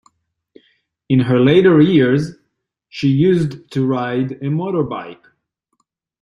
In 1.09 1.19
her 1.19 1.39
later 1.39 1.79
years 1.79 2.31
she 2.89 3.07
used 3.07 3.69
to 3.73 3.85
ride 3.85 4.31
a 4.31 4.45
motorbike 4.45 5.23